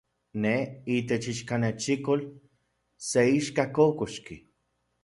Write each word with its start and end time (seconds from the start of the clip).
Ne, 0.43 0.53
itech 0.93 1.27
ichkanechikol, 1.33 2.25
se 3.11 3.29
ixka 3.37 3.71
kokoxki. 3.75 4.35